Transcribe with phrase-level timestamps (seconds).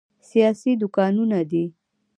[0.29, 1.65] سیاسي دوکانونه دي.